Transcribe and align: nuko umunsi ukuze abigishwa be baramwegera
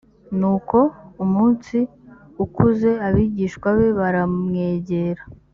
nuko 0.39 0.77
umunsi 1.23 1.77
ukuze 2.43 2.91
abigishwa 3.07 3.67
be 3.77 3.87
baramwegera 3.99 5.23